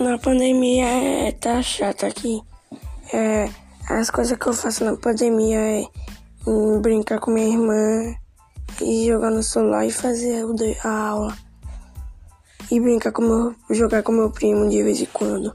Na 0.00 0.16
pandemia 0.16 0.86
é, 0.86 1.32
tá 1.32 1.60
chato 1.60 2.06
aqui. 2.06 2.40
É, 3.12 3.48
as 3.88 4.10
coisas 4.10 4.38
que 4.38 4.46
eu 4.46 4.52
faço 4.52 4.84
na 4.84 4.96
pandemia 4.96 5.58
é 5.58 5.84
brincar 6.80 7.18
com 7.18 7.32
minha 7.32 7.48
irmã 7.48 8.14
e 8.80 9.08
jogar 9.08 9.30
no 9.30 9.42
celular 9.42 9.84
e 9.84 9.90
fazer 9.90 10.44
a 10.84 10.88
aula. 10.88 11.36
E 12.70 12.78
brincar 12.78 13.10
com 13.10 13.22
meu, 13.22 13.54
jogar 13.70 14.04
com 14.04 14.12
meu 14.12 14.30
primo 14.30 14.68
de 14.68 14.82
vez 14.84 15.00
em 15.00 15.06
quando. 15.06 15.52